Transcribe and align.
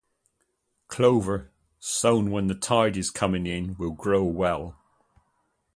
Clover 0.87 1.51
sown 1.77 2.31
when 2.31 2.47
the 2.47 2.55
tide 2.55 2.97
is 2.97 3.11
coming 3.11 3.45
in 3.45 3.75
will 3.77 3.91
grow 3.91 4.23
well. 4.23 4.75